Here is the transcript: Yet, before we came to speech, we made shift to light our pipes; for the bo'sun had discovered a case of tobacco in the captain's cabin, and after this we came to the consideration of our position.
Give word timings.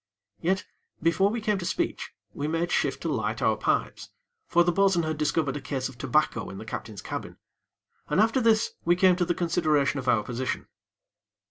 Yet, 0.39 0.65
before 1.03 1.29
we 1.29 1.41
came 1.41 1.59
to 1.59 1.63
speech, 1.65 2.11
we 2.33 2.47
made 2.47 2.71
shift 2.71 3.03
to 3.03 3.07
light 3.13 3.39
our 3.39 3.55
pipes; 3.55 4.09
for 4.47 4.63
the 4.63 4.71
bo'sun 4.71 5.03
had 5.03 5.15
discovered 5.19 5.55
a 5.55 5.61
case 5.61 5.89
of 5.89 5.99
tobacco 5.99 6.49
in 6.49 6.57
the 6.57 6.65
captain's 6.65 7.03
cabin, 7.03 7.37
and 8.09 8.19
after 8.19 8.41
this 8.41 8.71
we 8.83 8.95
came 8.95 9.15
to 9.17 9.25
the 9.25 9.35
consideration 9.35 9.99
of 9.99 10.07
our 10.07 10.23
position. 10.23 10.67